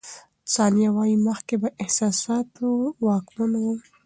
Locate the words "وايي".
0.95-1.15